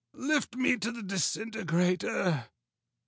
[0.15, 2.45] Lift me to the disintegrator.